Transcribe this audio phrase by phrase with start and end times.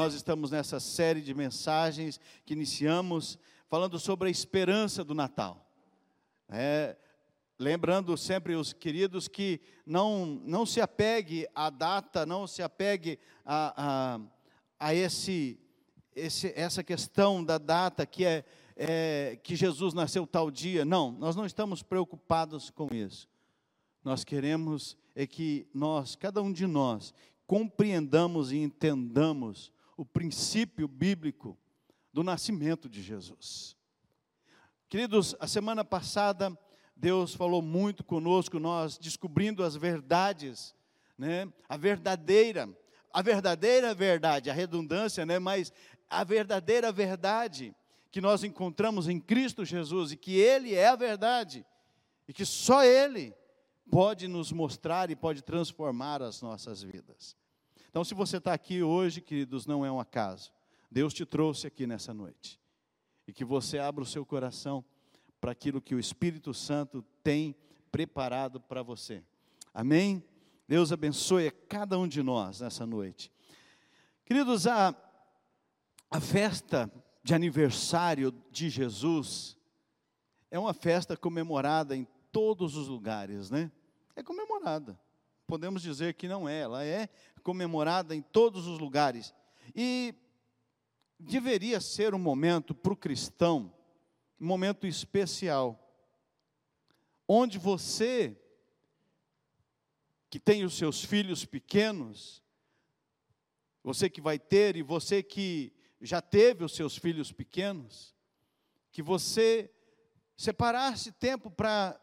[0.00, 3.38] nós estamos nessa série de mensagens que iniciamos
[3.68, 5.70] falando sobre a esperança do Natal.
[6.48, 6.96] É,
[7.58, 13.74] lembrando sempre os queridos que não, não se apegue à data, não se apegue a,
[13.76, 14.20] a,
[14.88, 15.60] a esse,
[16.16, 18.42] esse, essa questão da data que é,
[18.74, 20.82] é que Jesus nasceu tal dia.
[20.82, 23.28] Não, nós não estamos preocupados com isso.
[24.02, 27.12] Nós queremos é que nós, cada um de nós,
[27.46, 31.58] compreendamos e entendamos o princípio bíblico
[32.10, 33.76] do nascimento de Jesus.
[34.88, 36.58] Queridos, a semana passada
[36.96, 40.74] Deus falou muito conosco, nós descobrindo as verdades,
[41.18, 41.52] né?
[41.68, 42.66] A verdadeira,
[43.12, 45.38] a verdadeira verdade, a redundância, né?
[45.38, 45.70] Mas
[46.08, 47.76] a verdadeira verdade
[48.10, 51.62] que nós encontramos em Cristo Jesus e que Ele é a verdade
[52.26, 53.34] e que só Ele
[53.90, 57.36] pode nos mostrar e pode transformar as nossas vidas.
[57.90, 60.52] Então, se você está aqui hoje, queridos, não é um acaso.
[60.88, 62.60] Deus te trouxe aqui nessa noite.
[63.26, 64.84] E que você abra o seu coração
[65.40, 67.52] para aquilo que o Espírito Santo tem
[67.90, 69.24] preparado para você.
[69.74, 70.22] Amém?
[70.68, 73.32] Deus abençoe a cada um de nós nessa noite.
[74.24, 74.94] Queridos, a,
[76.08, 76.88] a festa
[77.24, 79.56] de aniversário de Jesus
[80.48, 83.68] é uma festa comemorada em todos os lugares, né?
[84.14, 84.96] É comemorada
[85.50, 87.08] podemos dizer que não é, ela é
[87.42, 89.34] comemorada em todos os lugares.
[89.74, 90.14] E
[91.18, 93.74] deveria ser um momento para o cristão,
[94.40, 95.76] um momento especial,
[97.26, 98.40] onde você,
[100.30, 102.40] que tem os seus filhos pequenos,
[103.82, 108.14] você que vai ter e você que já teve os seus filhos pequenos,
[108.92, 109.68] que você
[110.36, 112.00] separasse tempo para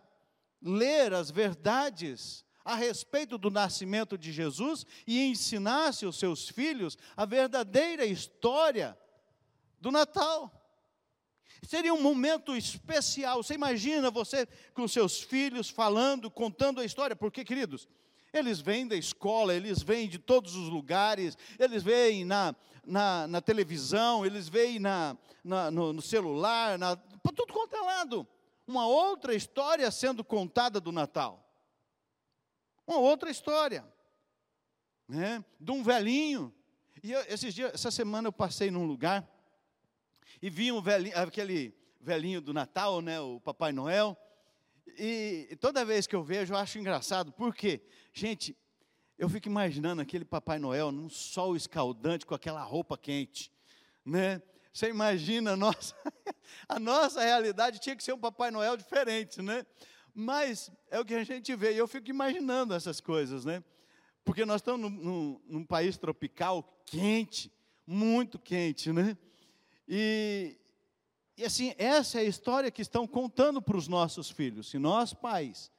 [0.62, 7.24] ler as verdades a respeito do nascimento de Jesus e ensinasse os seus filhos a
[7.24, 8.98] verdadeira história
[9.80, 10.52] do Natal.
[11.66, 13.42] Seria um momento especial.
[13.42, 17.88] Você imagina você com seus filhos falando, contando a história, porque, queridos,
[18.34, 22.54] eles vêm da escola, eles vêm de todos os lugares, eles vêm na,
[22.86, 26.78] na, na televisão, eles vêm na, na no, no, celular,
[27.24, 28.28] por tudo quanto é lado.
[28.68, 31.47] Uma outra história sendo contada do Natal.
[32.88, 33.86] Uma outra história,
[35.08, 35.44] né?
[35.60, 36.56] De um velhinho.
[37.04, 39.30] E eu, esses dias, essa semana eu passei num lugar
[40.42, 43.20] e vi um velhinho, aquele velhinho do Natal, né?
[43.20, 44.18] O Papai Noel.
[44.98, 47.32] E, toda vez que eu vejo, eu acho engraçado.
[47.34, 47.82] Por quê?
[48.14, 48.58] Gente,
[49.18, 53.52] eu fico imaginando aquele Papai Noel num sol escaldante com aquela roupa quente,
[54.06, 54.42] né?
[54.72, 55.94] Você imagina a nossa,
[56.70, 59.66] a nossa realidade tinha que ser um Papai Noel diferente, né?
[60.20, 63.64] Mas é o que a gente vê, e eu fico imaginando essas coisas, né?
[64.26, 67.54] Porque nós estamos num, num, num país tropical quente,
[67.86, 69.16] muito quente, né?
[69.88, 70.58] E,
[71.38, 74.72] e assim, essa é a história que estão contando para os nossos filhos.
[74.72, 75.72] Se nós, pais,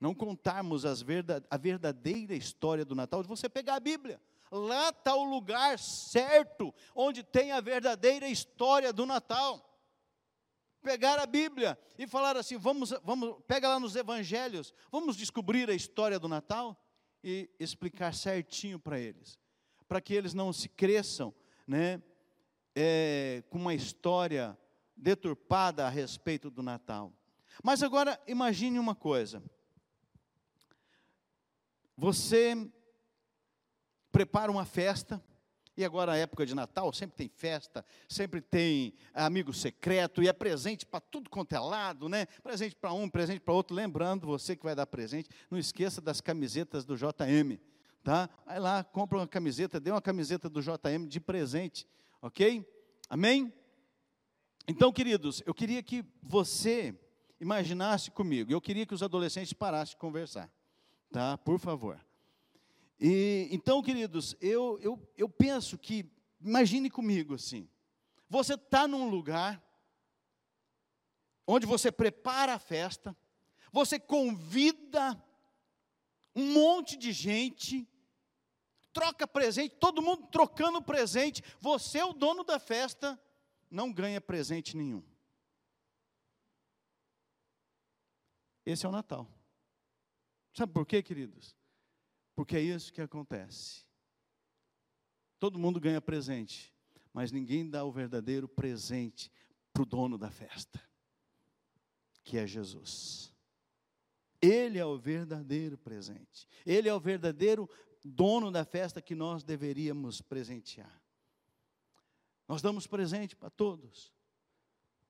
[0.00, 5.22] não contarmos verdade, a verdadeira história do Natal, você pegar a Bíblia, lá está o
[5.22, 9.67] lugar certo, onde tem a verdadeira história do Natal
[10.82, 15.74] pegar a Bíblia e falar assim: vamos, vamos, pega lá nos evangelhos, vamos descobrir a
[15.74, 16.80] história do Natal
[17.22, 19.38] e explicar certinho para eles,
[19.86, 21.34] para que eles não se cresçam,
[21.66, 22.02] né,
[22.74, 24.56] é, com uma história
[24.96, 27.12] deturpada a respeito do Natal.
[27.62, 29.42] Mas agora imagine uma coisa:
[31.96, 32.54] você
[34.12, 35.22] prepara uma festa,
[35.78, 40.32] e agora a época de Natal, sempre tem festa, sempre tem amigo secreto, e é
[40.32, 42.26] presente para tudo quanto é lado, né?
[42.42, 43.76] Presente para um, presente para outro.
[43.76, 47.60] Lembrando, você que vai dar presente, não esqueça das camisetas do JM,
[48.02, 48.28] tá?
[48.44, 51.86] Vai lá, compra uma camiseta, dê uma camiseta do JM de presente,
[52.20, 52.68] ok?
[53.08, 53.52] Amém?
[54.66, 56.92] Então, queridos, eu queria que você
[57.40, 60.50] imaginasse comigo, eu queria que os adolescentes parassem de conversar,
[61.12, 61.38] tá?
[61.38, 62.07] Por favor.
[63.00, 66.10] E, então, queridos, eu, eu, eu penso que,
[66.40, 67.68] imagine comigo assim,
[68.28, 69.62] você está num lugar
[71.46, 73.16] onde você prepara a festa,
[73.72, 75.22] você convida
[76.34, 77.88] um monte de gente,
[78.92, 83.20] troca presente, todo mundo trocando presente, você, é o dono da festa,
[83.70, 85.02] não ganha presente nenhum.
[88.66, 89.26] Esse é o Natal.
[90.52, 91.57] Sabe por quê, queridos?
[92.38, 93.84] Porque é isso que acontece.
[95.40, 96.72] Todo mundo ganha presente,
[97.12, 99.28] mas ninguém dá o verdadeiro presente
[99.72, 100.80] para o dono da festa,
[102.22, 103.34] que é Jesus.
[104.40, 106.48] Ele é o verdadeiro presente.
[106.64, 107.68] Ele é o verdadeiro
[108.04, 111.02] dono da festa que nós deveríamos presentear.
[112.46, 114.14] Nós damos presente para todos,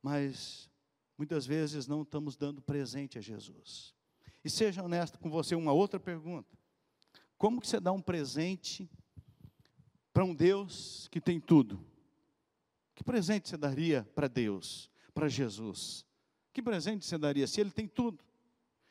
[0.00, 0.70] mas
[1.18, 3.94] muitas vezes não estamos dando presente a Jesus.
[4.42, 6.57] E seja honesto com você, uma outra pergunta.
[7.38, 8.90] Como que você dá um presente
[10.12, 11.86] para um Deus que tem tudo?
[12.96, 16.04] Que presente você daria para Deus, para Jesus?
[16.52, 18.24] Que presente você daria se Ele tem tudo?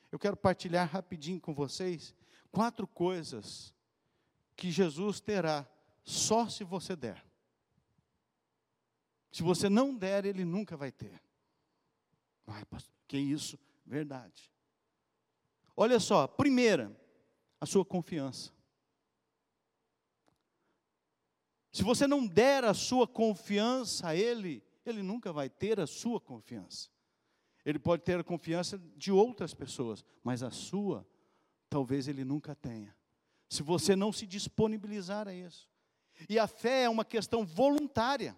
[0.10, 2.16] Eu quero partilhar rapidinho com vocês
[2.50, 3.74] quatro coisas
[4.56, 5.68] que Jesus terá
[6.04, 7.24] só se você der.
[9.30, 11.22] Se você não der, Ele nunca vai ter.
[12.48, 13.60] Ai, pastor, que isso?
[13.86, 14.50] Verdade.
[15.76, 16.98] Olha só, primeira,
[17.60, 18.52] a sua confiança.
[21.72, 26.20] Se você não der a sua confiança a Ele, Ele nunca vai ter a sua
[26.20, 26.90] confiança.
[27.64, 31.08] Ele pode ter a confiança de outras pessoas, mas a sua,
[31.70, 32.96] talvez Ele nunca tenha.
[33.50, 35.70] Se você não se disponibilizar a isso.
[36.28, 38.38] E a fé é uma questão voluntária.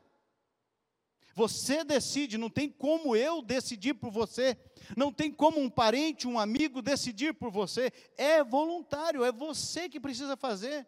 [1.35, 4.57] Você decide, não tem como eu decidir por você,
[4.97, 9.99] não tem como um parente, um amigo decidir por você, é voluntário, é você que
[9.99, 10.87] precisa fazer.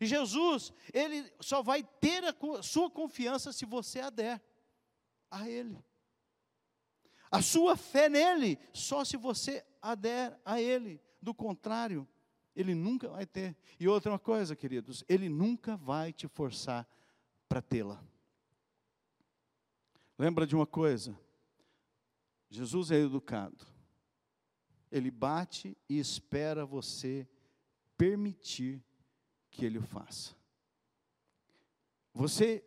[0.00, 4.42] E Jesus, ele só vai ter a sua confiança se você a der
[5.30, 5.78] a ele.
[7.30, 11.00] A sua fé nele, só se você a der a ele.
[11.20, 12.08] Do contrário,
[12.54, 13.56] ele nunca vai ter.
[13.78, 16.88] E outra coisa, queridos, ele nunca vai te forçar
[17.48, 18.02] para tê-la.
[20.18, 21.18] Lembra de uma coisa?
[22.48, 23.66] Jesus é educado.
[24.90, 27.28] Ele bate e espera você
[27.96, 28.84] permitir
[29.50, 30.36] que ele o faça.
[32.12, 32.64] Você,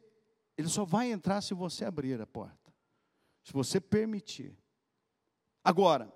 [0.58, 2.74] ele só vai entrar se você abrir a porta.
[3.44, 4.58] Se você permitir.
[5.64, 6.14] Agora,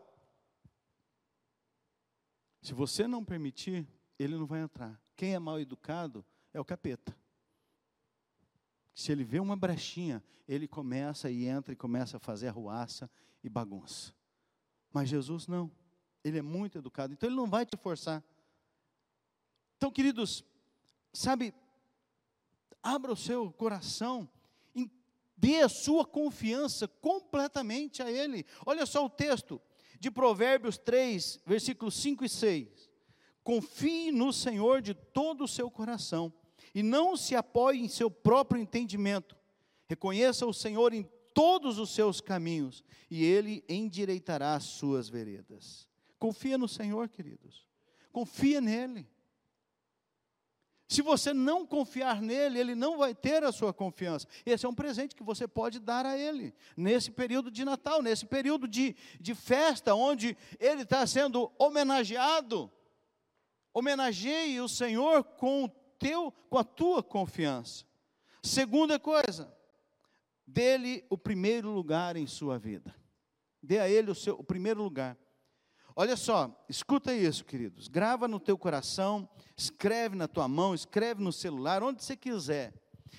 [2.62, 3.88] se você não permitir,
[4.20, 5.02] ele não vai entrar.
[5.16, 7.18] Quem é mal educado é o capeta.
[9.02, 13.10] Se ele vê uma brechinha, ele começa e entra e começa a fazer arruaça
[13.44, 14.14] e bagunça.
[14.94, 15.72] Mas Jesus não.
[16.24, 18.24] Ele é muito educado, então ele não vai te forçar.
[19.76, 20.46] Então, queridos,
[21.12, 21.52] sabe,
[22.84, 24.30] abra o seu coração,
[25.36, 28.46] dê a sua confiança completamente a Ele.
[28.68, 29.60] Olha só o texto
[30.00, 32.92] de Provérbios 3, versículos 5 e 6.
[33.44, 36.32] Confie no Senhor de todo o seu coração
[36.74, 39.36] e não se apoie em seu próprio entendimento.
[39.88, 45.88] Reconheça o Senhor em todos os seus caminhos e Ele endireitará as suas veredas.
[46.18, 47.68] Confia no Senhor, queridos.
[48.12, 49.08] Confia nele.
[50.92, 54.28] Se você não confiar nele, ele não vai ter a sua confiança.
[54.46, 58.26] Esse é um presente que você pode dar a ele, nesse período de Natal, nesse
[58.26, 62.70] período de, de festa, onde ele está sendo homenageado.
[63.74, 65.72] Homenageie o Senhor com,
[66.02, 67.86] teu, com a tua confiança.
[68.42, 69.56] Segunda coisa,
[70.48, 72.94] dele o primeiro lugar em sua vida.
[73.62, 75.16] Dê a ele o, seu, o primeiro lugar.
[75.96, 77.88] Olha só, escuta isso, queridos.
[77.88, 82.74] Grava no teu coração, escreve na tua mão, escreve no celular, onde você quiser.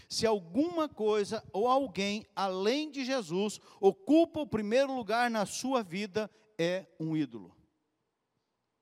[0.08, 6.28] Se alguma coisa ou alguém além de Jesus ocupa o primeiro lugar na sua vida,
[6.58, 7.54] é um ídolo.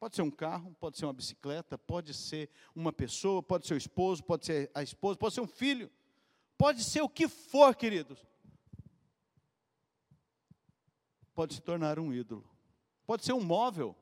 [0.00, 3.76] Pode ser um carro, pode ser uma bicicleta, pode ser uma pessoa, pode ser o
[3.76, 5.88] esposo, pode ser a esposa, pode ser um filho,
[6.58, 8.18] pode ser o que for, queridos.
[11.34, 12.50] Pode se tornar um ídolo
[13.10, 13.96] pode ser um móvel,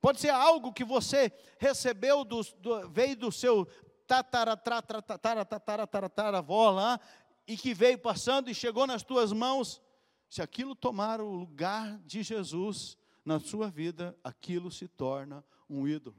[0.00, 3.66] pode ser algo que você recebeu, do, do, veio do seu
[4.06, 6.98] tataravó lá,
[7.46, 9.82] e que veio passando e chegou nas tuas mãos.
[10.30, 16.16] Se aquilo tomar o lugar de Jesus na sua vida, aquilo se torna um ídolo.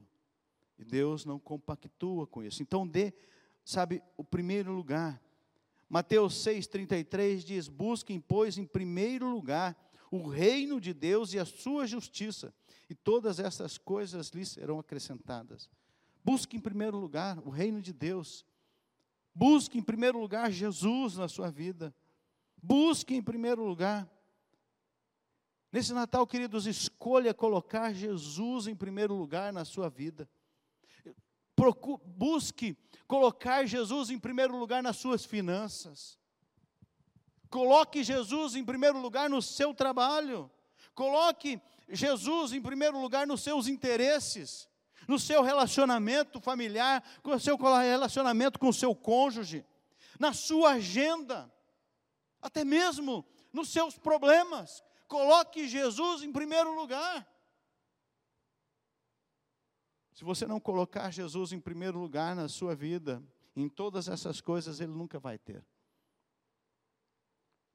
[0.78, 2.62] E Deus não compactua com isso.
[2.62, 3.14] Então dê,
[3.64, 5.20] sabe, o primeiro lugar.
[5.90, 9.76] Mateus 6,33 diz: Busquem, pois, em primeiro lugar
[10.12, 12.54] o reino de Deus e a sua justiça,
[12.90, 15.70] e todas essas coisas lhe serão acrescentadas.
[16.24, 18.46] Busque em primeiro lugar o reino de Deus.
[19.34, 21.96] Busque em primeiro lugar Jesus na sua vida.
[22.62, 24.10] Busque em primeiro lugar.
[25.78, 30.28] Nesse Natal, queridos, escolha colocar Jesus em primeiro lugar na sua vida.
[31.56, 32.76] Procure, busque
[33.08, 36.18] colocar Jesus em primeiro lugar nas suas finanças.
[37.52, 40.50] Coloque Jesus em primeiro lugar no seu trabalho.
[40.96, 44.68] Coloque Jesus em primeiro lugar nos seus interesses,
[45.08, 49.64] no seu relacionamento familiar, com o seu relacionamento com o seu cônjuge,
[50.20, 51.54] na sua agenda,
[52.42, 54.87] até mesmo nos seus problemas.
[55.08, 57.28] Coloque Jesus em primeiro lugar.
[60.14, 63.24] Se você não colocar Jesus em primeiro lugar na sua vida,
[63.56, 65.66] em todas essas coisas, ele nunca vai ter.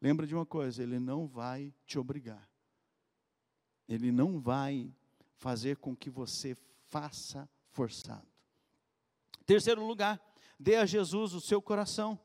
[0.01, 2.49] Lembra de uma coisa, ele não vai te obrigar.
[3.89, 4.93] Ele não vai
[5.37, 6.57] fazer com que você
[6.89, 8.27] faça forçado.
[9.47, 10.21] Terceiro lugar,
[10.59, 12.19] dê a Jesus o seu coração.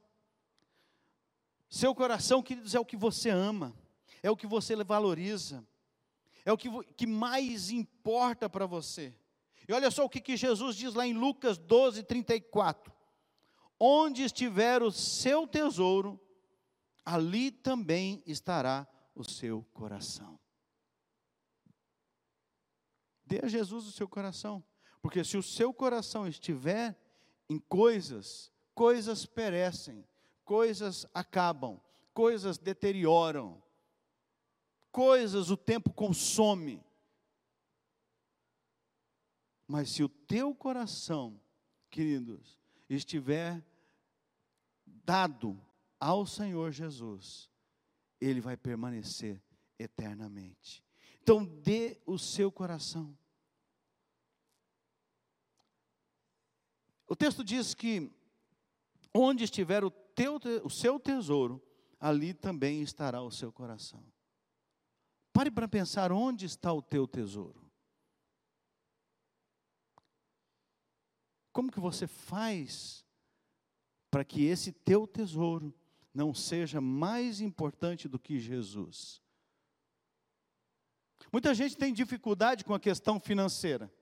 [1.69, 3.75] Seu coração, queridos, é o que você ama,
[4.21, 5.65] é o que você valoriza,
[6.45, 9.13] é o que, que mais importa para você.
[9.67, 12.93] E olha só o que, que Jesus diz lá em Lucas 12, 34.
[13.79, 16.19] Onde estiver o seu tesouro,
[17.05, 20.39] ali também estará o seu coração.
[23.25, 24.63] Dê a Jesus o seu coração,
[25.01, 26.97] porque se o seu coração estiver
[27.49, 30.07] em coisas, coisas perecem,
[30.45, 31.79] coisas acabam,
[32.13, 33.61] coisas deterioram,
[34.97, 36.83] coisas o tempo consome.
[39.67, 41.39] Mas se o teu coração,
[41.87, 43.63] queridos, estiver
[44.83, 45.63] dado
[45.99, 47.47] ao Senhor Jesus,
[48.19, 49.39] ele vai permanecer
[49.77, 50.83] eternamente.
[51.21, 53.15] Então, dê o seu coração.
[57.07, 58.11] O texto diz que
[59.13, 61.61] onde estiver o, teu, o seu tesouro,
[61.99, 64.03] ali também estará o seu coração.
[65.37, 67.71] Pare para pensar onde está o teu tesouro.
[71.53, 73.05] Como que você faz
[74.09, 75.71] para que esse teu tesouro
[76.11, 79.21] não seja mais importante do que Jesus.
[81.31, 83.93] Muita gente tem dificuldade com a questão financeira,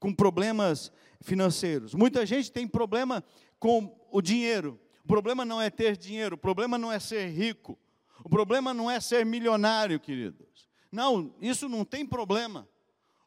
[0.00, 0.90] com problemas
[1.22, 1.94] financeiros.
[1.94, 3.22] Muita gente tem problema
[3.60, 4.76] com o dinheiro.
[5.04, 7.78] O problema não é ter dinheiro, o problema não é ser rico,
[8.26, 10.68] o problema não é ser milionário, queridos.
[10.90, 12.68] Não, isso não tem problema.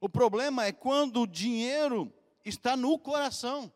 [0.02, 2.14] O problema é quando o dinheiro
[2.44, 3.72] está no coração.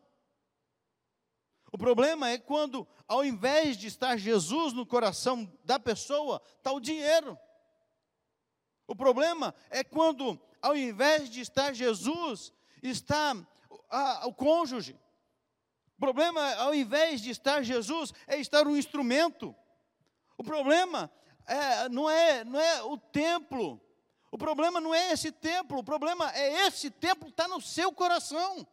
[1.72, 6.82] O problema é quando, ao invés de estar Jesus no coração da pessoa, está o
[6.82, 7.40] dinheiro.
[8.86, 12.52] O problema é quando, ao invés de estar Jesus,
[12.82, 13.34] está
[13.90, 15.00] a, o cônjuge.
[15.96, 19.56] O problema, ao invés de estar Jesus, é estar um instrumento.
[20.44, 21.10] O problema
[21.48, 23.80] é, não, é, não é o templo.
[24.30, 25.78] O problema não é esse templo.
[25.78, 28.68] O problema é esse templo está no seu coração.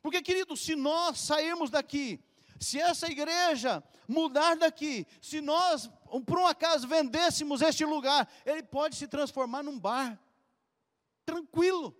[0.00, 2.24] Porque, querido, se nós sairmos daqui,
[2.58, 5.90] se essa igreja mudar daqui, se nós,
[6.24, 10.18] por um acaso, vendêssemos este lugar, ele pode se transformar num bar.
[11.26, 11.94] Tranquilo.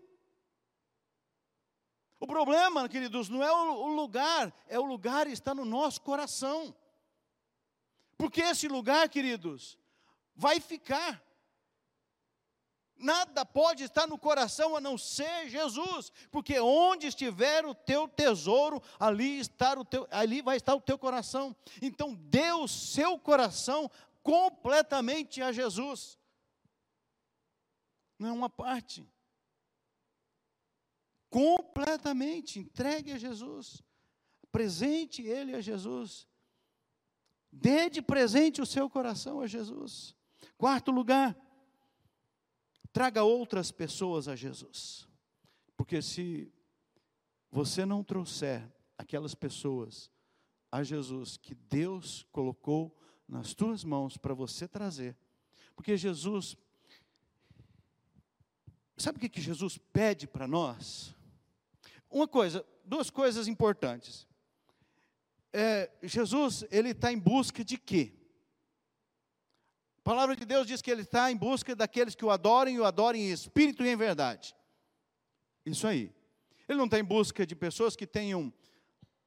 [2.19, 6.75] O problema, queridos, não é o lugar, é o lugar está no nosso coração.
[8.17, 9.79] Porque esse lugar, queridos,
[10.35, 11.23] vai ficar.
[12.99, 18.83] Nada pode estar no coração a não ser Jesus, porque onde estiver o teu tesouro,
[18.99, 21.55] ali, está o teu, ali vai estar o teu coração.
[21.83, 23.91] Então, dê o seu coração
[24.23, 26.19] completamente a Jesus.
[28.19, 29.07] Não é uma parte.
[31.29, 33.83] Completamente entregue a Jesus.
[34.51, 36.27] Presente ele a Jesus.
[37.57, 40.15] Dê de presente o seu coração a Jesus.
[40.57, 41.37] Quarto lugar,
[42.97, 45.07] Traga outras pessoas a Jesus.
[45.77, 46.51] Porque se
[47.51, 50.11] você não trouxer aquelas pessoas
[50.73, 52.99] a Jesus que Deus colocou
[53.29, 55.15] nas tuas mãos para você trazer,
[55.75, 56.57] porque Jesus,
[58.97, 61.15] sabe o que, que Jesus pede para nós?
[62.11, 64.26] Uma coisa, duas coisas importantes.
[65.59, 68.13] É, Jesus, ele está em busca de quê?
[69.97, 72.79] A palavra de Deus diz que Ele está em busca daqueles que o adorem e
[72.79, 74.55] o adorem em espírito e em verdade.
[75.65, 76.15] Isso aí.
[76.69, 78.53] Ele não está em busca de pessoas que tenham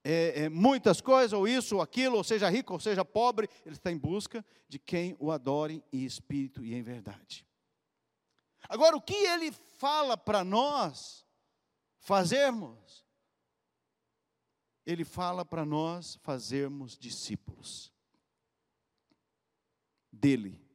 [0.04, 3.50] é, é, muitas coisas, ou isso, ou aquilo, ou seja rico, ou seja pobre.
[3.66, 7.44] Ele está em busca de quem o adore em espírito e em verdade.
[8.70, 11.26] Agora, o que ele fala para nós
[11.98, 13.09] fazermos?
[14.90, 17.92] Ele fala para nós fazermos discípulos
[20.12, 20.70] dele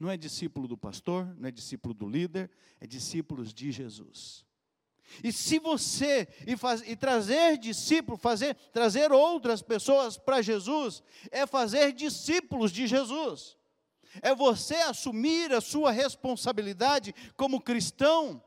[0.00, 4.46] não é discípulo do pastor, não é discípulo do líder, é discípulos de Jesus.
[5.22, 11.46] E se você e, faz, e trazer discípulo, fazer trazer outras pessoas para Jesus, é
[11.46, 13.58] fazer discípulos de Jesus.
[14.22, 18.42] É você assumir a sua responsabilidade como cristão.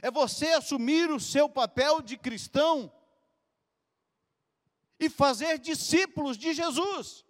[0.00, 2.92] É você assumir o seu papel de cristão
[5.00, 7.24] e fazer discípulos de Jesus.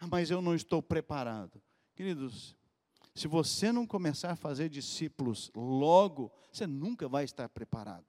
[0.00, 1.62] Ah, mas eu não estou preparado.
[1.94, 2.56] Queridos,
[3.14, 8.04] se você não começar a fazer discípulos logo, você nunca vai estar preparado.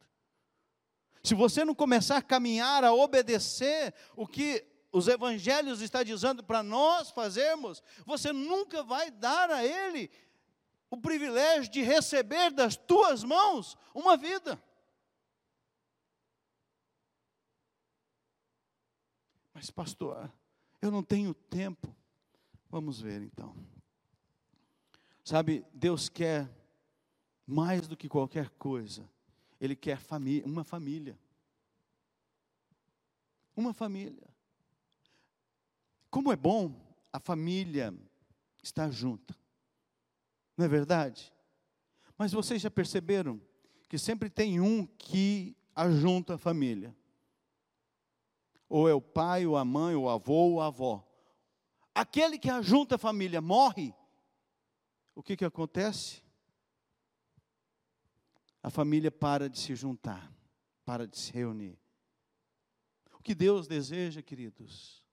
[1.23, 6.63] Se você não começar a caminhar, a obedecer o que os evangelhos está dizendo para
[6.63, 10.09] nós fazermos, você nunca vai dar a ele
[10.89, 14.61] o privilégio de receber das tuas mãos uma vida.
[19.55, 20.29] Mas pastor,
[20.81, 21.95] eu não tenho tempo.
[22.69, 23.55] Vamos ver então.
[25.23, 26.51] Sabe, Deus quer
[27.47, 29.09] mais do que qualquer coisa.
[29.59, 29.97] Ele quer
[30.43, 31.17] uma família.
[33.55, 34.27] Uma família.
[36.11, 36.75] Como é bom
[37.13, 37.95] a família
[38.61, 39.33] estar junta.
[40.57, 41.31] Não é verdade?
[42.17, 43.41] Mas vocês já perceberam
[43.87, 46.93] que sempre tem um que ajunta a família.
[48.67, 51.05] Ou é o pai, ou a mãe, ou o avô, ou a avó.
[51.93, 53.93] Aquele que ajunta a família morre,
[55.13, 56.21] o que, que acontece?
[58.61, 60.31] A família para de se juntar,
[60.83, 61.79] para de se reunir.
[63.13, 65.05] O que Deus deseja, queridos,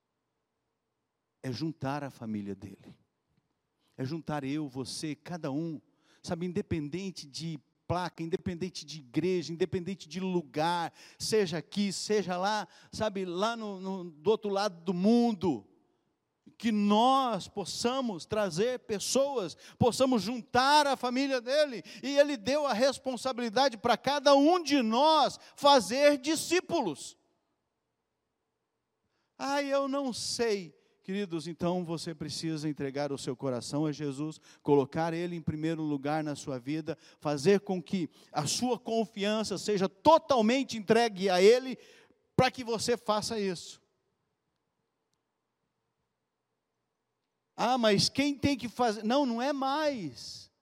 [1.43, 2.97] é juntar a família dele.
[3.97, 5.81] É juntar eu, você, cada um,
[6.23, 7.61] sabe, independente de
[7.93, 14.05] placa, independente de igreja, independente de lugar, seja aqui, seja lá, sabe, lá no, no,
[14.05, 15.69] do outro lado do mundo,
[16.57, 23.77] que nós possamos trazer pessoas, possamos juntar a família dele, e ele deu a responsabilidade
[23.77, 27.15] para cada um de nós fazer discípulos.
[29.37, 35.13] Ah, eu não sei Queridos, então você precisa entregar o seu coração a Jesus, colocar
[35.13, 40.79] Ele em primeiro lugar na sua vida, fazer com que a sua confiança seja totalmente
[40.79, 41.77] entregue a Ele,
[42.37, 43.83] para que você faça isso.
[47.57, 49.03] Ah, mas quem tem que fazer?
[49.03, 50.53] Não, não é mais.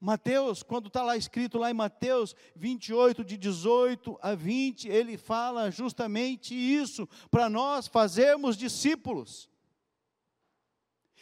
[0.00, 5.70] Mateus, quando está lá escrito lá em Mateus 28, de 18 a 20, ele fala
[5.70, 9.52] justamente isso, para nós fazermos discípulos.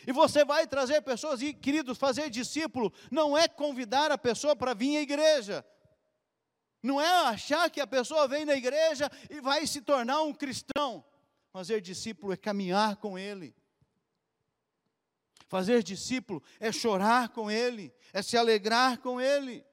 [0.07, 4.75] E você vai trazer pessoas, e queridos, fazer discípulo não é convidar a pessoa para
[4.75, 5.65] vir à igreja,
[6.83, 11.05] não é achar que a pessoa vem na igreja e vai se tornar um cristão.
[11.53, 13.55] Fazer discípulo é caminhar com ele.
[15.47, 19.65] Fazer discípulo é chorar com ele, é se alegrar com ele.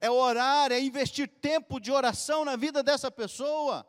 [0.00, 3.86] É orar, é investir tempo de oração na vida dessa pessoa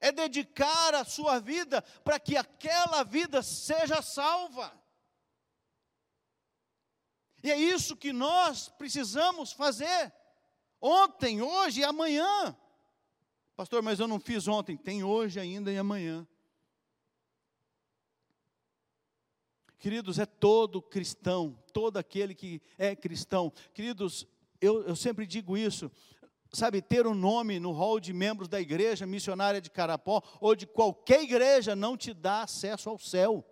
[0.00, 4.72] é dedicar a sua vida para que aquela vida seja salva.
[7.42, 10.12] E é isso que nós precisamos fazer,
[10.80, 12.56] ontem, hoje e amanhã.
[13.56, 16.26] Pastor, mas eu não fiz ontem, tem hoje ainda e amanhã.
[19.78, 23.52] Queridos, é todo cristão, todo aquele que é cristão.
[23.72, 24.26] Queridos,
[24.60, 25.90] eu, eu sempre digo isso,
[26.52, 30.66] sabe, ter um nome no hall de membros da igreja missionária de Carapó ou de
[30.66, 33.44] qualquer igreja não te dá acesso ao céu.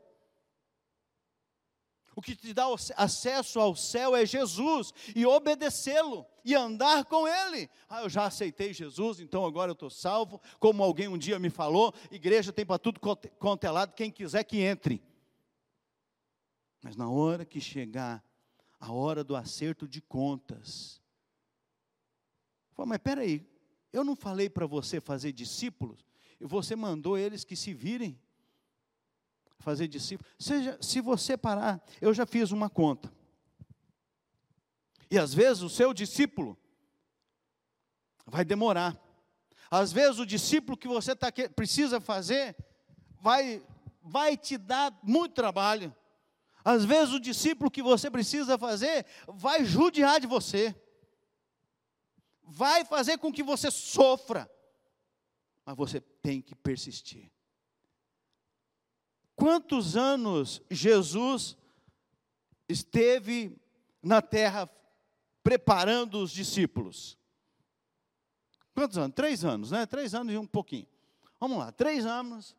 [2.15, 2.65] O que te dá
[2.97, 7.69] acesso ao céu é Jesus e obedecê-lo e andar com Ele.
[7.87, 10.41] Ah, eu já aceitei Jesus, então agora eu estou salvo.
[10.59, 13.01] Como alguém um dia me falou, igreja tem para tudo
[13.39, 15.05] contelado, quem quiser que entre.
[16.83, 18.25] Mas na hora que chegar
[18.81, 21.03] a hora do acerto de contas,
[22.77, 23.43] Fala, mas peraí,
[23.91, 26.05] eu não falei para você fazer discípulos?
[26.39, 28.21] E você mandou eles que se virem
[29.59, 30.31] fazer discípulos.
[30.39, 33.11] Seja, se você parar, eu já fiz uma conta.
[35.11, 36.59] E às vezes o seu discípulo
[38.27, 38.95] vai demorar.
[39.71, 42.55] Às vezes o discípulo que você tá, precisa fazer
[43.23, 43.65] vai,
[44.03, 45.97] vai te dar muito trabalho.
[46.63, 50.75] Às vezes o discípulo que você precisa fazer vai judiar de você
[52.47, 54.51] vai fazer com que você sofra,
[55.65, 57.31] mas você tem que persistir.
[59.35, 61.57] Quantos anos Jesus
[62.69, 63.55] esteve
[64.03, 64.71] na terra
[65.43, 67.19] preparando os discípulos?
[68.75, 69.15] Quantos anos?
[69.15, 69.85] Três anos, né?
[69.85, 70.87] Três anos e um pouquinho.
[71.39, 72.57] Vamos lá, três anos,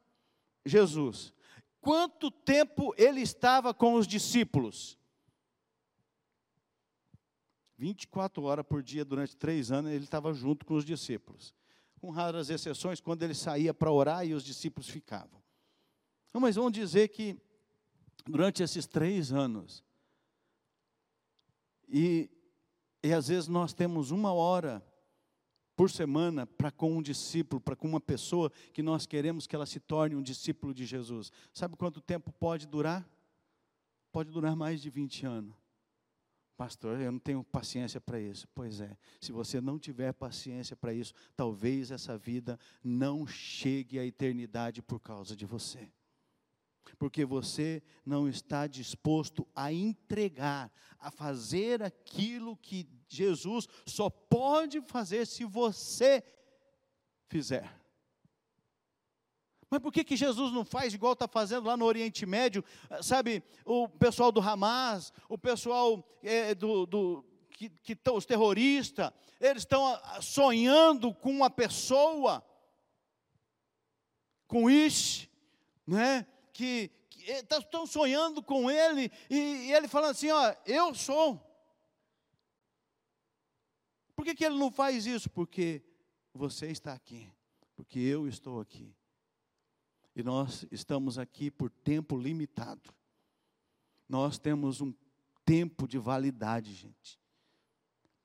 [0.65, 1.33] Jesus.
[1.81, 4.97] Quanto tempo ele estava com os discípulos?
[7.77, 11.53] 24 horas por dia durante três anos, ele estava junto com os discípulos.
[11.99, 15.41] Com raras exceções, quando ele saía para orar e os discípulos ficavam.
[16.29, 17.39] Então, mas vamos dizer que
[18.25, 19.83] durante esses três anos,
[21.87, 22.29] e,
[23.03, 24.85] e às vezes nós temos uma hora
[25.75, 29.65] por semana para com um discípulo, para com uma pessoa que nós queremos que ela
[29.65, 31.31] se torne um discípulo de Jesus.
[31.53, 33.07] Sabe quanto tempo pode durar?
[34.11, 35.66] Pode durar mais de 20 anos
[36.57, 38.47] Pastor, eu não tenho paciência para isso.
[38.55, 44.05] Pois é, se você não tiver paciência para isso, talvez essa vida não chegue à
[44.05, 45.87] eternidade por causa de você.
[46.97, 55.27] Porque você não está disposto a entregar, a fazer aquilo que Jesus só pode fazer
[55.27, 56.23] se você
[57.29, 57.86] fizer.
[59.69, 62.63] Mas por que, que Jesus não faz igual está fazendo lá no Oriente Médio?
[62.89, 69.11] Ah, sabe, o pessoal do Hamas, o pessoal é, do, do que, que os terroristas,
[69.41, 72.45] eles estão ah, sonhando com uma pessoa,
[74.47, 75.27] com isso,
[75.85, 76.25] né?
[76.57, 76.89] que,
[77.51, 81.39] estão sonhando com ele, e, e, ele falando assim: ó, eu sou.
[84.15, 85.29] Por que, que ele não faz isso?
[85.29, 85.83] Porque
[86.33, 87.31] você está aqui,
[87.75, 88.96] porque eu estou aqui.
[90.17, 92.91] E nós estamos aqui por tempo limitado.
[94.09, 94.91] Nós temos um
[95.45, 97.19] tempo de validade, gente.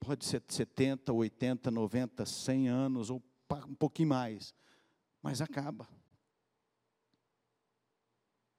[0.00, 3.22] Pode ser 70, 80, 90, 100 anos ou
[3.68, 4.54] um pouquinho mais,
[5.22, 5.86] mas acaba.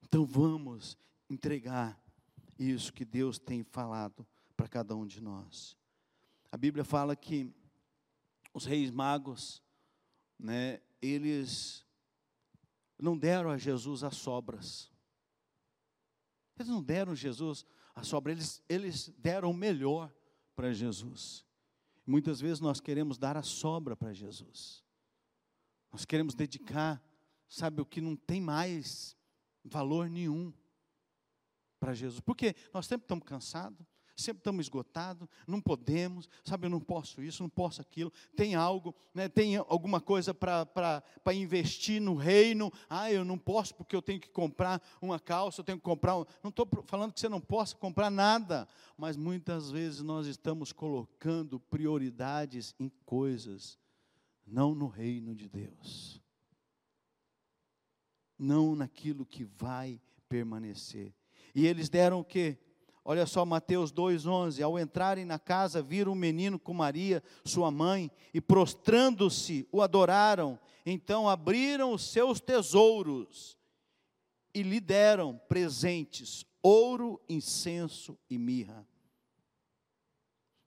[0.04, 0.96] Então vamos
[1.28, 2.00] entregar
[2.60, 5.76] isso que Deus tem falado para cada um de nós.
[6.52, 7.52] A Bíblia fala que
[8.54, 9.60] os reis magos,
[10.38, 11.84] né, eles
[13.04, 14.90] não deram a Jesus as sobras.
[16.58, 20.12] Eles não deram a Jesus a sobra, eles, eles deram o melhor
[20.56, 21.46] para Jesus.
[22.08, 24.84] Muitas vezes nós queremos dar a sobra para Jesus.
[25.92, 27.04] Nós queremos dedicar,
[27.48, 29.18] sabe, o que não tem mais
[29.64, 30.54] valor nenhum
[31.80, 32.22] para Jesus.
[32.22, 37.42] Porque nós sempre estamos cansados, sempre estamos esgotados, não podemos, sabe, eu não posso isso,
[37.42, 43.26] não posso aquilo, tem algo, né, tem alguma coisa para investir no reino, ah, eu
[43.26, 46.50] não posso porque eu tenho que comprar uma calça, eu tenho que comprar, um, não
[46.50, 52.76] estou falando que você não possa comprar nada, mas muitas vezes nós estamos colocando prioridades
[52.80, 53.80] em coisas,
[54.46, 56.22] não no reino de Deus,
[58.38, 60.00] não naquilo que vai
[60.30, 61.14] permanecer,
[61.56, 62.58] e eles deram o que?
[63.06, 68.10] Olha só Mateus 2:11, ao entrarem na casa, viram um menino com Maria, sua mãe,
[68.34, 70.58] e prostrando-se, o adoraram.
[70.86, 73.58] Então abriram os seus tesouros
[74.54, 78.88] e lhe deram presentes: ouro, incenso e mirra.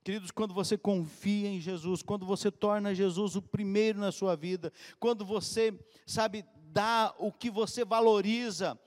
[0.03, 4.71] Queridos, quando você confia em Jesus, quando você torna Jesus o primeiro na sua vida,
[4.99, 8.79] quando você, sabe, dá o que você valoriza,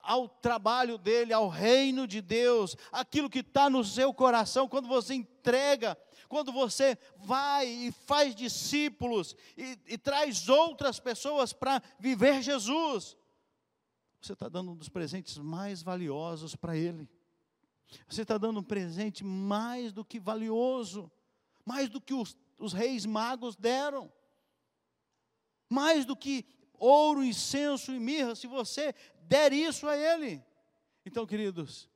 [0.00, 5.14] ao trabalho dele, ao reino de Deus, aquilo que está no seu coração, quando você
[5.14, 5.96] entrega,
[6.28, 13.16] quando você vai e faz discípulos e, e traz outras pessoas para viver Jesus,
[14.20, 17.08] você está dando um dos presentes mais valiosos para ele.
[18.08, 21.10] Você está dando um presente mais do que valioso,
[21.64, 24.12] mais do que os, os reis magos deram,
[25.68, 26.44] mais do que
[26.78, 30.42] ouro, incenso e mirra, se você der isso a Ele.
[31.04, 31.88] Então, queridos,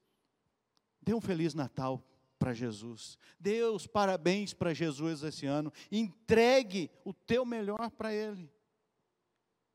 [1.01, 2.03] dê um Feliz Natal
[2.39, 3.19] para Jesus.
[3.39, 5.73] Deus, parabéns para Jesus esse ano.
[5.91, 8.51] Entregue o teu melhor para Ele.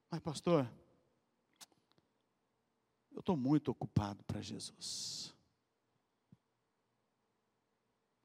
[0.10, 0.70] Mas, pastor,
[3.12, 5.34] eu estou muito ocupado para Jesus.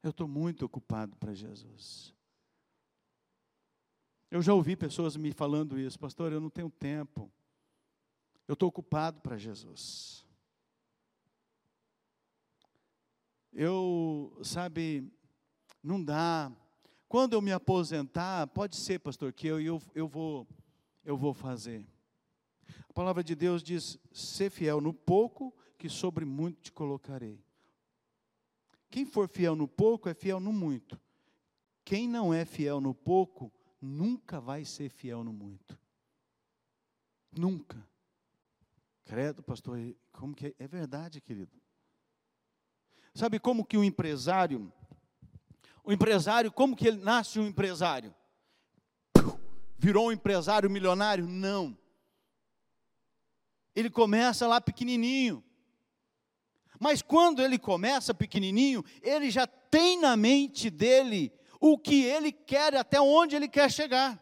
[0.03, 2.13] Eu estou muito ocupado para Jesus.
[4.33, 7.31] Eu já ouvi pessoas me falando isso, pastor, eu não tenho tempo.
[8.49, 10.25] Eu estou ocupado para Jesus.
[13.53, 15.07] Eu, sabe,
[15.83, 16.51] não dá.
[17.11, 20.49] Quando eu me aposentar, pode ser, pastor, que eu, eu, eu, vou,
[21.05, 21.87] eu vou fazer.
[22.89, 27.39] A palavra de Deus diz: ser fiel no pouco, que sobre muito te colocarei.
[28.89, 30.99] Quem for fiel no pouco é fiel no muito.
[31.85, 35.77] Quem não é fiel no pouco, nunca vai ser fiel no muito.
[37.37, 37.85] Nunca.
[39.05, 39.79] Credo, pastor,
[40.13, 40.55] como que é?
[40.61, 41.61] é verdade, querido.
[43.13, 44.73] Sabe como que o empresário,
[45.85, 48.15] o empresário, como que ele nasce um empresário?
[49.77, 51.27] Virou um empresário milionário?
[51.27, 51.77] Não.
[53.75, 55.43] Ele começa lá pequenininho.
[56.79, 61.33] Mas quando ele começa pequenininho, ele já tem na mente dele
[61.65, 64.21] o que ele quer, até onde ele quer chegar.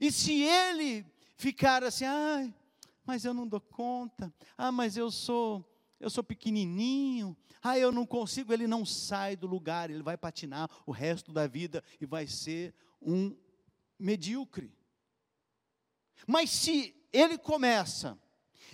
[0.00, 2.52] E se ele ficar assim, ah,
[3.06, 5.64] mas eu não dou conta, ah, mas eu sou,
[6.00, 10.68] eu sou pequenininho, ah, eu não consigo, ele não sai do lugar, ele vai patinar
[10.84, 13.36] o resto da vida e vai ser um
[13.96, 14.76] medíocre.
[16.26, 18.18] Mas se ele começa,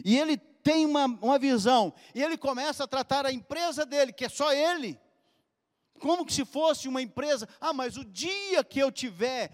[0.03, 4.25] e ele tem uma, uma visão, e ele começa a tratar a empresa dele, que
[4.25, 4.99] é só ele,
[5.97, 7.49] como se fosse uma empresa.
[7.61, 9.51] Ah, mas o dia que eu tiver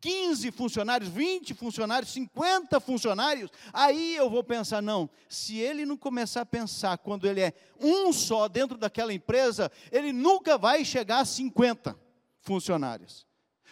[0.00, 6.40] 15 funcionários, 20 funcionários, 50 funcionários, aí eu vou pensar, não, se ele não começar
[6.40, 11.24] a pensar quando ele é um só dentro daquela empresa, ele nunca vai chegar a
[11.24, 11.96] 50
[12.40, 13.26] funcionários.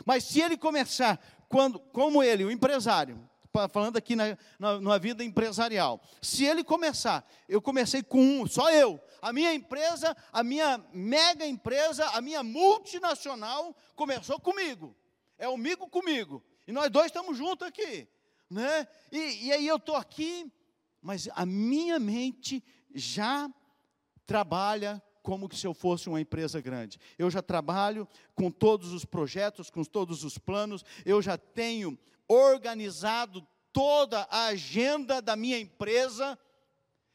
[0.05, 3.19] Mas se ele começar, quando, como ele, o empresário,
[3.67, 6.03] falando aqui na, na, vida empresarial.
[6.21, 9.01] Se ele começar, eu comecei com um, só eu.
[9.23, 14.95] A minha empresa, a minha mega empresa, a minha multinacional começou comigo.
[15.39, 16.45] É amigo comigo.
[16.67, 18.07] E nós dois estamos juntos aqui.
[18.51, 18.87] Né?
[19.11, 20.53] E, e aí eu estou aqui,
[21.01, 22.63] mas a minha mente
[22.95, 23.51] já
[24.27, 26.99] trabalha como se eu fosse uma empresa grande.
[27.19, 33.47] Eu já trabalho com todos os projetos, com todos os planos, eu já tenho organizado
[33.73, 36.39] toda a agenda da minha empresa.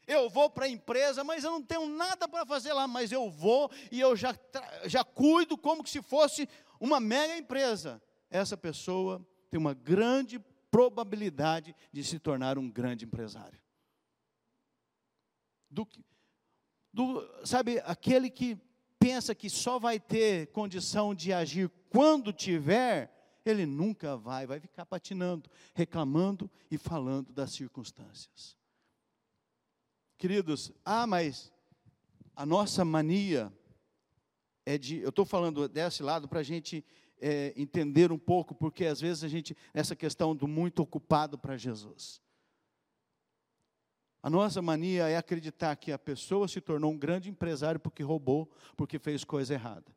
[0.06, 3.30] Eu vou para a empresa, mas eu não tenho nada para fazer lá, mas eu
[3.30, 4.36] vou e eu já,
[4.84, 6.48] já cuido como se fosse
[6.78, 8.02] uma mega empresa.
[8.28, 10.38] Essa pessoa tem uma grande
[10.70, 13.60] probabilidade de se tornar um grande empresário.
[15.70, 15.88] Do,
[16.92, 18.58] do, sabe, aquele que
[18.98, 23.13] pensa que só vai ter condição de agir quando tiver,
[23.44, 28.56] ele nunca vai, vai ficar patinando, reclamando e falando das circunstâncias.
[30.16, 31.52] Queridos, ah, mas
[32.34, 33.52] a nossa mania
[34.64, 36.84] é de, eu estou falando desse lado para a gente
[37.20, 41.56] é, entender um pouco, porque às vezes a gente, essa questão do muito ocupado para
[41.56, 42.22] Jesus.
[44.22, 48.50] A nossa mania é acreditar que a pessoa se tornou um grande empresário porque roubou,
[48.74, 49.94] porque fez coisa errada.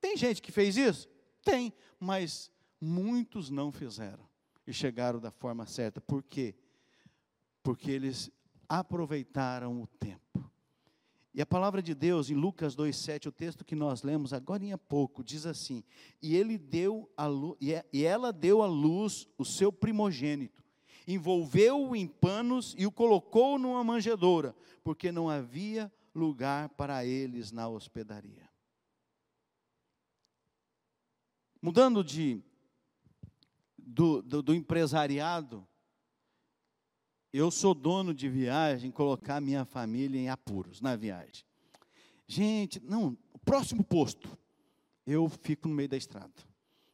[0.00, 1.08] Tem gente que fez isso?
[1.44, 4.28] Tem, mas muitos não fizeram
[4.66, 6.00] e chegaram da forma certa.
[6.00, 6.54] Por quê?
[7.62, 8.30] Porque eles
[8.68, 10.50] aproveitaram o tempo.
[11.34, 14.76] E a palavra de Deus, em Lucas 2,7, o texto que nós lemos agora em
[14.76, 15.84] pouco, diz assim:
[16.20, 20.64] E ele deu a luz, é, e ela deu à luz o seu primogênito,
[21.06, 27.68] envolveu-o em panos e o colocou numa manjedoura, porque não havia lugar para eles na
[27.68, 28.48] hospedaria.
[31.62, 32.42] Mudando de
[33.88, 35.66] do, do, do empresariado,
[37.32, 41.44] eu sou dono de viagem, colocar minha família em apuros na viagem.
[42.26, 44.28] Gente, não, próximo posto,
[45.06, 46.32] eu fico no meio da estrada.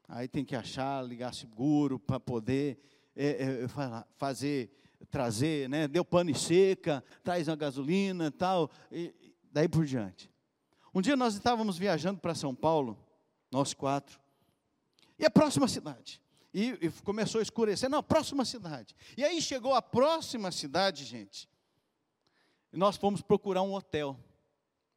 [0.09, 2.79] Aí tem que achar, ligar seguro para poder
[3.17, 3.69] é, é,
[4.17, 4.71] fazer,
[5.11, 5.89] trazer, né?
[5.89, 9.13] Deu pane seca, traz uma gasolina tal, e
[9.51, 10.31] daí por diante.
[10.95, 12.97] Um dia nós estávamos viajando para São Paulo,
[13.51, 14.21] nós quatro,
[15.19, 16.24] e a próxima cidade.
[16.55, 17.91] E, e começou a escurecer.
[17.91, 18.95] Não, próxima cidade.
[19.17, 21.49] E aí chegou a próxima cidade, gente.
[22.73, 24.17] E nós fomos procurar um hotel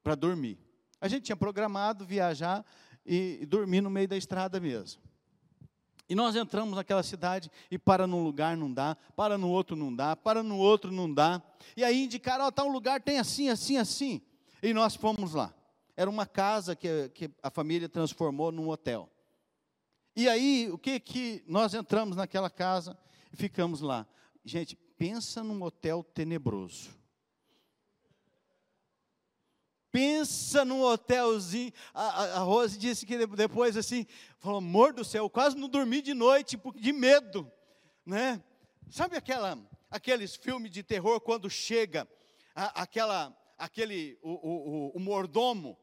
[0.04, 0.60] para dormir.
[1.02, 2.64] A gente tinha programado viajar
[3.04, 5.02] e, e dormir no meio da estrada mesmo.
[6.08, 9.94] E nós entramos naquela cidade e para num lugar não dá, para no outro não
[9.94, 11.42] dá, para no outro não dá.
[11.76, 14.22] E aí indicaram, ó, oh, tal lugar tem assim, assim, assim.
[14.62, 15.54] E nós fomos lá.
[15.96, 19.10] Era uma casa que, que a família transformou num hotel.
[20.18, 22.98] E aí, o que que nós entramos naquela casa
[23.32, 24.04] e ficamos lá?
[24.44, 26.90] Gente, pensa num hotel tenebroso.
[29.92, 31.72] Pensa num hotelzinho.
[31.94, 34.08] A, a, Rose disse que depois assim,
[34.40, 37.52] falou: amor do céu, quase não dormi de noite de medo,
[38.04, 38.44] né?
[38.90, 39.56] Sabe aquela,
[39.88, 42.08] aqueles filmes de terror quando chega
[42.56, 45.78] a, aquela, aquele o, o, o, o, mordomo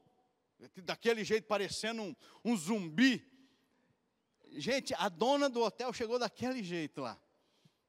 [0.83, 3.33] daquele jeito parecendo um, um zumbi
[4.57, 7.19] Gente, a dona do hotel chegou daquele jeito lá,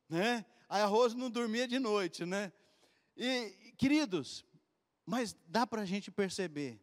[0.08, 0.44] né?
[0.68, 2.52] Aí a Rose não dormia de noite, né?
[3.16, 4.44] E, queridos,
[5.04, 6.80] mas dá para a gente perceber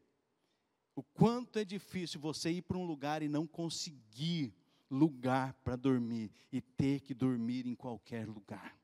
[0.96, 4.56] o quanto é difícil você ir para um lugar e não conseguir
[4.90, 8.78] lugar para dormir e ter que dormir em qualquer lugar.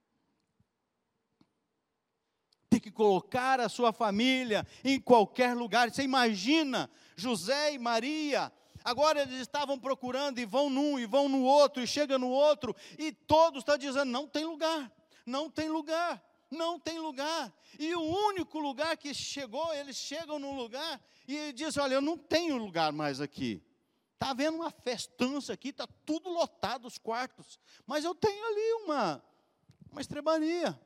[2.69, 5.89] Ter que colocar a sua família em qualquer lugar.
[5.89, 8.51] Você imagina José e Maria
[8.83, 12.75] Agora eles estavam procurando e vão num e vão no outro e chega no outro
[12.97, 14.91] e todos estão dizendo não tem lugar,
[15.25, 17.53] não tem lugar, não tem lugar.
[17.77, 22.17] E o único lugar que chegou, eles chegam num lugar e dizem, olha, eu não
[22.17, 23.61] tenho lugar mais aqui.
[24.13, 29.23] Está havendo uma festança aqui, está tudo lotado os quartos, mas eu tenho ali uma
[29.91, 30.79] uma estrebaria.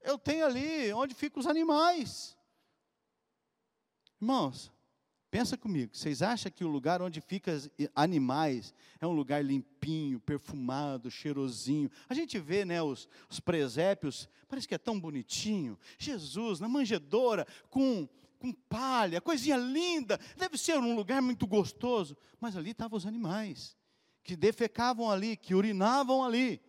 [0.00, 2.36] Eu tenho ali onde ficam os animais.
[4.20, 4.70] Irmãos,
[5.34, 7.52] Pensa comigo, vocês acham que o lugar onde ficam
[7.92, 11.90] animais é um lugar limpinho, perfumado, cheirosinho?
[12.08, 15.76] A gente vê, né, os, os presépios, parece que é tão bonitinho.
[15.98, 22.16] Jesus na manjedoura, com com palha, coisinha linda, deve ser um lugar muito gostoso.
[22.40, 23.76] Mas ali estavam os animais,
[24.22, 26.62] que defecavam ali, que urinavam ali.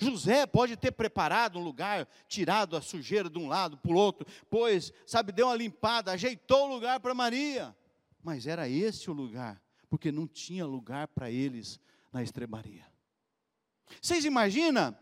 [0.00, 4.26] José pode ter preparado um lugar, tirado a sujeira de um lado para o outro,
[4.48, 7.76] pois, sabe, deu uma limpada, ajeitou o lugar para Maria.
[8.22, 11.78] Mas era esse o lugar, porque não tinha lugar para eles
[12.10, 12.86] na estrebaria.
[14.00, 14.96] Vocês imaginam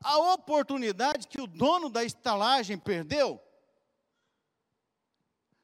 [0.00, 3.40] a oportunidade que o dono da estalagem perdeu?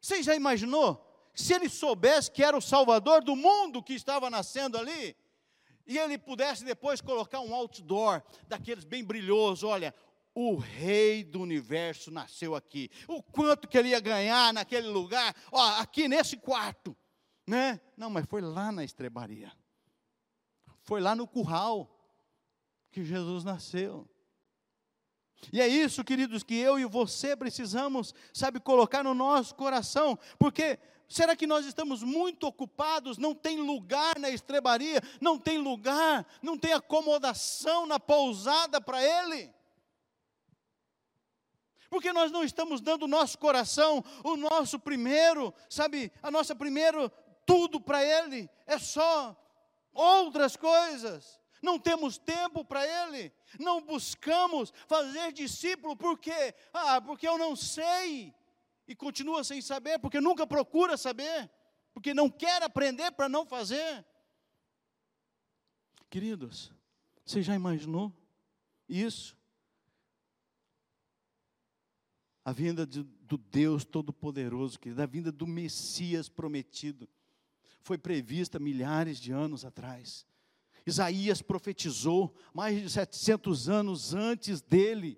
[0.00, 1.06] Você já imaginou?
[1.34, 5.16] Se ele soubesse que era o Salvador do mundo que estava nascendo ali,
[5.90, 9.92] e ele pudesse depois colocar um outdoor daqueles bem brilhosos, olha,
[10.32, 12.88] o rei do universo nasceu aqui.
[13.08, 16.96] O quanto que ele ia ganhar naquele lugar, ó, aqui nesse quarto,
[17.44, 17.80] né?
[17.96, 19.50] Não, mas foi lá na estrebaria.
[20.82, 21.92] Foi lá no curral
[22.92, 24.08] que Jesus nasceu.
[25.52, 30.78] E é isso, queridos, que eu e você precisamos, sabe, colocar no nosso coração, porque
[31.10, 36.56] será que nós estamos muito ocupados, não tem lugar na estrebaria, não tem lugar, não
[36.56, 39.52] tem acomodação na pousada para Ele?
[41.90, 47.10] Porque nós não estamos dando o nosso coração, o nosso primeiro, sabe, a nossa primeiro
[47.44, 49.36] tudo para Ele, é só
[49.92, 51.40] outras coisas.
[51.60, 56.54] Não temos tempo para Ele, não buscamos fazer discípulo, por quê?
[56.72, 58.32] Ah, porque eu não sei,
[58.90, 61.48] e continua sem saber, porque nunca procura saber,
[61.94, 64.04] porque não quer aprender para não fazer.
[66.10, 66.72] Queridos,
[67.24, 68.12] você já imaginou
[68.88, 69.38] isso?
[72.44, 77.08] A vinda de, do Deus Todo-Poderoso, querido, a vinda do Messias prometido,
[77.82, 80.26] foi prevista milhares de anos atrás.
[80.84, 85.16] Isaías profetizou mais de 700 anos antes dele.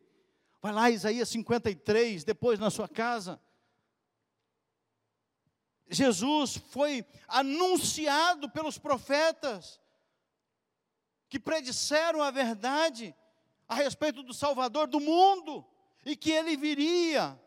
[0.61, 3.41] Vai lá, Isaías 53, depois na sua casa.
[5.93, 9.81] Jesus foi anunciado pelos profetas
[11.29, 13.15] que predisseram a verdade
[13.69, 15.65] a respeito do Salvador do mundo
[16.05, 17.39] e que ele viria.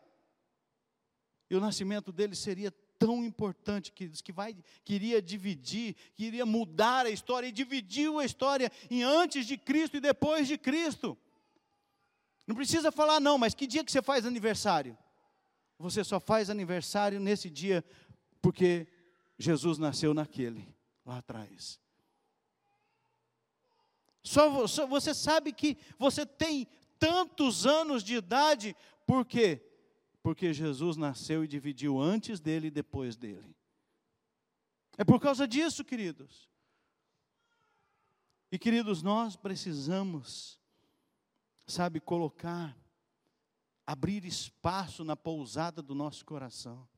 [1.50, 7.10] E o nascimento dele seria tão importante, queridos, que vai, queria dividir, queria mudar a
[7.10, 11.16] história, e dividiu a história em antes de Cristo e depois de Cristo.
[12.46, 14.96] Não precisa falar, não, mas que dia que você faz aniversário?
[15.78, 17.84] Você só faz aniversário nesse dia,
[18.46, 18.86] porque
[19.36, 20.72] Jesus nasceu naquele,
[21.04, 21.80] lá atrás.
[24.22, 29.68] Só, só você sabe que você tem tantos anos de idade, por quê?
[30.22, 33.52] Porque Jesus nasceu e dividiu antes dele e depois dele.
[34.96, 36.48] É por causa disso, queridos.
[38.52, 40.60] E queridos, nós precisamos,
[41.66, 42.78] sabe, colocar,
[43.84, 46.88] abrir espaço na pousada do nosso coração.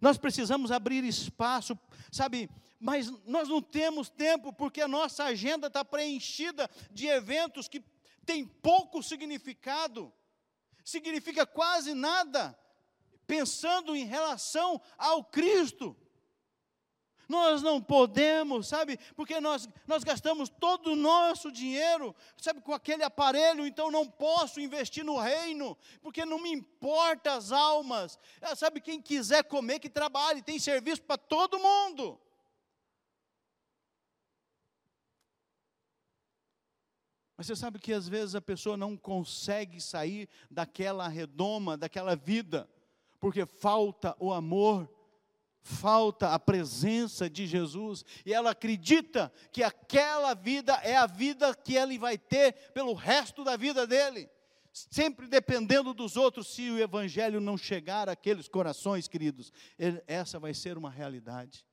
[0.00, 1.78] Nós precisamos abrir espaço,
[2.10, 7.84] sabe, mas nós não temos tempo porque a nossa agenda está preenchida de eventos que
[8.24, 10.12] têm pouco significado
[10.84, 12.58] significa quase nada,
[13.26, 15.96] pensando em relação ao Cristo.
[17.28, 23.02] Nós não podemos, sabe, porque nós, nós gastamos todo o nosso dinheiro, sabe, com aquele
[23.02, 28.18] aparelho, então não posso investir no reino, porque não me importa as almas.
[28.40, 32.20] Ah, sabe, quem quiser comer, que trabalhe, tem serviço para todo mundo.
[37.36, 42.70] Mas você sabe que às vezes a pessoa não consegue sair daquela redoma, daquela vida,
[43.18, 44.88] porque falta o amor,
[45.62, 51.76] falta a presença de Jesus, e ela acredita que aquela vida é a vida que
[51.76, 54.28] ele vai ter pelo resto da vida dele,
[54.72, 59.52] sempre dependendo dos outros, se o evangelho não chegar àqueles corações, queridos,
[60.06, 61.64] essa vai ser uma realidade.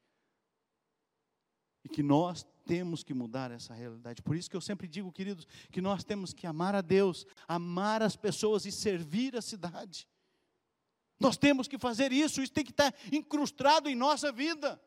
[1.84, 4.21] E que nós temos que mudar essa realidade.
[4.21, 8.04] Por isso que eu sempre digo, queridos, que nós temos que amar a Deus, amar
[8.04, 10.08] as pessoas e servir a cidade.
[11.20, 14.82] Nós temos que fazer isso, isso tem que estar incrustado em nossa vida.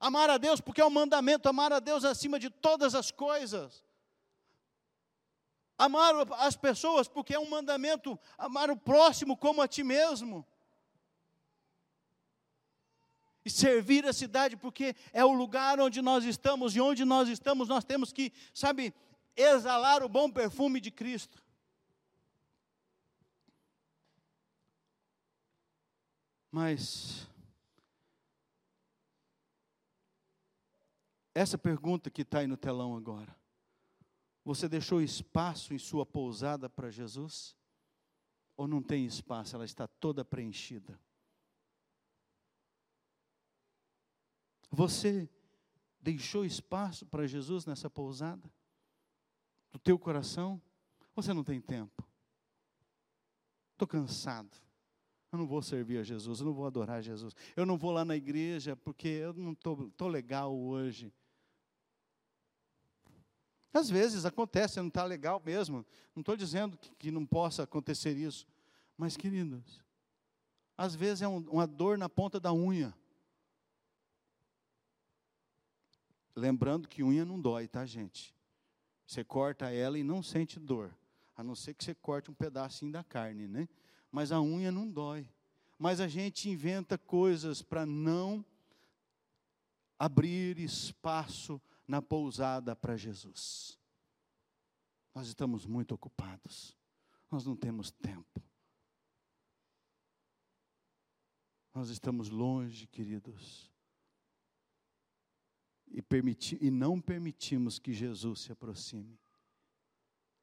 [0.00, 3.84] Amar a Deus, porque é um mandamento, amar a Deus acima de todas as coisas.
[5.78, 10.46] Amar as pessoas, porque é um mandamento, amar o próximo como a ti mesmo
[13.44, 17.68] e servir a cidade, porque é o lugar onde nós estamos, e onde nós estamos,
[17.68, 18.94] nós temos que, sabe,
[19.34, 21.42] exalar o bom perfume de Cristo.
[26.50, 27.28] Mas,
[31.32, 33.34] essa pergunta que está aí no telão agora,
[34.44, 37.56] você deixou espaço em sua pousada para Jesus?
[38.56, 40.98] Ou não tem espaço, ela está toda preenchida?
[44.70, 45.28] Você
[46.00, 48.50] deixou espaço para Jesus nessa pousada?
[49.72, 50.60] Do teu coração?
[51.14, 52.06] Você não tem tempo?
[53.72, 54.69] Estou cansado.
[55.32, 57.34] Eu não vou servir a Jesus, eu não vou adorar Jesus.
[57.54, 61.12] Eu não vou lá na igreja porque eu não estou legal hoje.
[63.72, 65.86] Às vezes acontece, não está legal mesmo.
[66.14, 68.46] Não estou dizendo que, que, não possa acontecer isso.
[68.96, 69.80] Mas, queridos,
[70.76, 72.92] às vezes é um, uma dor na ponta da unha.
[76.34, 78.34] Lembrando que unha não dói, tá, gente?
[79.06, 80.92] Você corta ela e não sente dor.
[81.36, 83.68] A não ser que você corte um pedacinho da carne, né?
[84.10, 85.28] Mas a unha não dói.
[85.78, 88.44] Mas a gente inventa coisas para não
[89.98, 93.78] abrir espaço na pousada para Jesus.
[95.14, 96.76] Nós estamos muito ocupados.
[97.30, 98.42] Nós não temos tempo.
[101.74, 103.70] Nós estamos longe, queridos.
[105.86, 109.18] E, permiti, e não permitimos que Jesus se aproxime.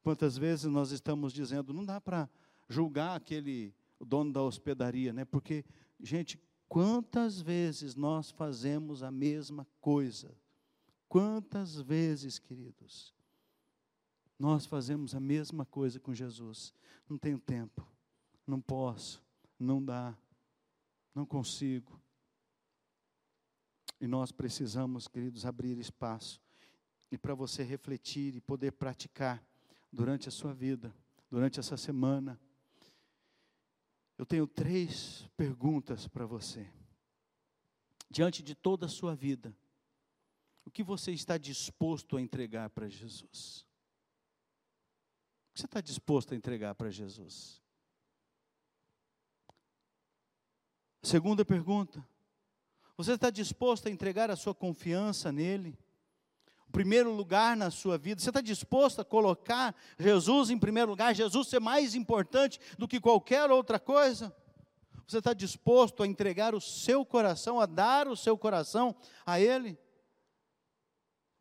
[0.01, 2.29] Quantas vezes nós estamos dizendo, não dá para
[2.67, 5.25] julgar aquele dono da hospedaria, né?
[5.25, 5.65] Porque,
[5.99, 10.35] gente, quantas vezes nós fazemos a mesma coisa?
[11.07, 13.13] Quantas vezes, queridos,
[14.37, 16.73] nós fazemos a mesma coisa com Jesus?
[17.09, 17.87] Não tenho tempo,
[18.45, 19.23] não posso,
[19.57, 20.15] não dá,
[21.15, 21.99] não consigo.
[23.99, 26.39] E nós precisamos, queridos, abrir espaço
[27.11, 29.43] e para você refletir e poder praticar
[29.91, 30.93] durante a sua vida,
[31.29, 32.39] durante essa semana.
[34.17, 36.67] Eu tenho três perguntas para você.
[38.09, 39.55] Diante de toda a sua vida,
[40.65, 43.65] o que você está disposto a entregar para Jesus?
[45.49, 47.61] O que você está disposto a entregar para Jesus?
[51.03, 52.05] Segunda pergunta:
[52.97, 55.77] você está disposto a entregar a sua confiança nele?
[56.67, 61.15] O primeiro lugar na sua vida, você está disposto a colocar Jesus em primeiro lugar,
[61.15, 64.35] Jesus ser mais importante do que qualquer outra coisa?
[65.07, 68.93] Você está disposto a entregar o seu coração, a dar o seu coração
[69.25, 69.77] a Ele?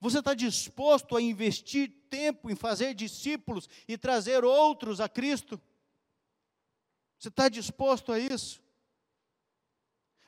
[0.00, 5.60] Você está disposto a investir tempo em fazer discípulos e trazer outros a Cristo?
[7.18, 8.62] Você está disposto a isso?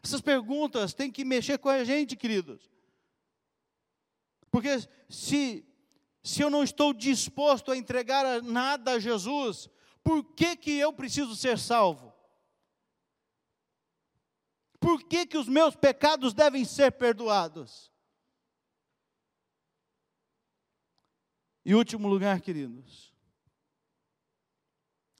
[0.02, 2.68] Essas perguntas têm que mexer com a gente, queridos.
[4.58, 5.64] Porque se,
[6.20, 9.70] se eu não estou disposto a entregar nada a Jesus,
[10.02, 12.12] por que, que eu preciso ser salvo?
[14.80, 17.92] Por que, que os meus pecados devem ser perdoados?
[21.64, 23.14] E último lugar, queridos,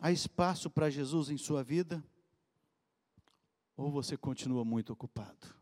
[0.01, 2.05] há espaço para Jesus em sua vida?
[3.76, 5.58] Ou você continua muito ocupado?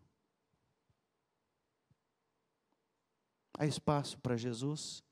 [3.58, 5.02] Há espaço para Jesus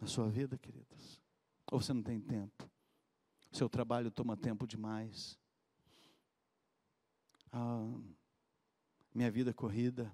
[0.00, 1.20] na sua vida, queridos?
[1.70, 2.68] Ou você não tem tempo?
[3.52, 5.38] Seu trabalho toma tempo demais.
[7.52, 7.92] Ah,
[9.14, 10.12] minha vida corrida